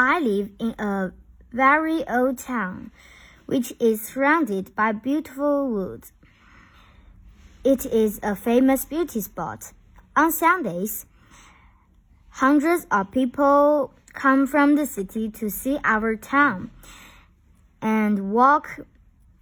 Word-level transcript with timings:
I 0.00 0.20
live 0.20 0.50
in 0.60 0.76
a 0.78 1.10
very 1.50 2.06
old 2.08 2.38
town, 2.38 2.92
which 3.46 3.72
is 3.80 4.00
surrounded 4.00 4.72
by 4.76 4.92
beautiful 4.92 5.68
woods. 5.68 6.12
It 7.64 7.84
is 7.84 8.20
a 8.22 8.36
famous 8.36 8.84
beauty 8.84 9.20
spot. 9.20 9.72
On 10.14 10.30
Sundays, 10.30 11.04
hundreds 12.28 12.86
of 12.92 13.10
people 13.10 13.92
come 14.12 14.46
from 14.46 14.76
the 14.76 14.86
city 14.86 15.30
to 15.30 15.50
see 15.50 15.80
our 15.82 16.14
town 16.14 16.70
and 17.82 18.30
walk 18.30 18.86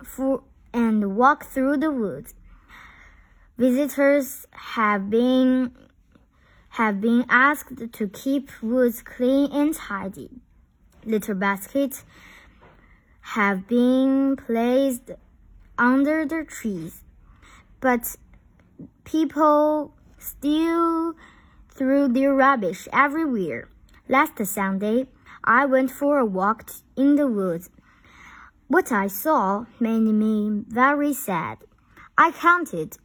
for, 0.02 0.42
and 0.72 1.16
walk 1.16 1.44
through 1.44 1.76
the 1.76 1.90
woods. 1.90 2.32
Visitors 3.58 4.46
have 4.52 5.10
been 5.10 5.72
have 6.70 7.02
been 7.02 7.26
asked 7.28 7.92
to 7.92 8.08
keep 8.08 8.50
woods 8.62 9.02
clean 9.02 9.52
and 9.52 9.74
tidy. 9.74 10.30
Litter 11.06 11.36
baskets 11.36 12.04
have 13.20 13.68
been 13.68 14.36
placed 14.36 15.12
under 15.78 16.26
the 16.26 16.44
trees, 16.44 17.04
but 17.80 18.16
people 19.04 19.94
still 20.18 21.14
threw 21.72 22.08
their 22.08 22.34
rubbish 22.34 22.88
everywhere. 22.92 23.68
Last 24.08 24.44
Sunday, 24.46 25.06
I 25.44 25.64
went 25.64 25.92
for 25.92 26.18
a 26.18 26.24
walk 26.24 26.72
in 26.96 27.14
the 27.14 27.28
woods. 27.28 27.70
What 28.66 28.90
I 28.90 29.06
saw 29.06 29.66
made 29.78 30.00
me 30.00 30.64
very 30.66 31.12
sad. 31.12 31.58
I 32.18 32.32
counted 32.32 32.98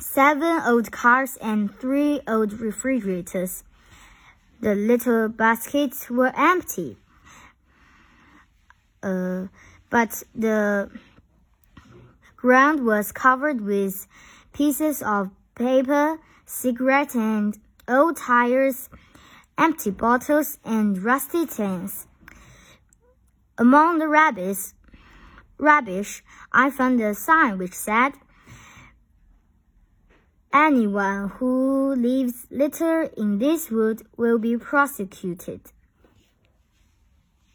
seven 0.00 0.62
old 0.66 0.90
cars 0.90 1.36
and 1.40 1.72
three 1.78 2.20
old 2.26 2.54
refrigerators. 2.54 3.62
The 4.60 4.74
little 4.74 5.28
baskets 5.28 6.10
were 6.10 6.32
empty. 6.36 6.98
Uh, 9.02 9.46
but 9.88 10.22
the 10.34 10.90
ground 12.36 12.84
was 12.84 13.10
covered 13.10 13.62
with 13.62 14.06
pieces 14.52 15.02
of 15.02 15.30
paper, 15.54 16.18
cigarette 16.44 17.14
and 17.14 17.58
old 17.88 18.18
tires, 18.18 18.90
empty 19.56 19.90
bottles 19.90 20.58
and 20.64 21.02
rusty 21.02 21.46
tins. 21.46 22.06
Among 23.56 23.98
the 23.98 24.08
rubbish, 24.08 24.72
rubbish, 25.56 26.22
I 26.52 26.70
found 26.70 27.00
a 27.00 27.14
sign 27.14 27.56
which 27.56 27.74
said, 27.74 28.12
Anyone 30.52 31.28
who 31.28 31.94
leaves 31.94 32.46
litter 32.50 33.02
in 33.16 33.38
this 33.38 33.70
wood 33.70 34.02
will 34.16 34.36
be 34.36 34.56
prosecuted. 34.56 35.60